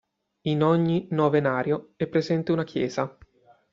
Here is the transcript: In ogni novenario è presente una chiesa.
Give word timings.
In 0.47 0.63
ogni 0.63 1.05
novenario 1.11 1.93
è 1.95 2.07
presente 2.07 2.51
una 2.51 2.63
chiesa. 2.63 3.15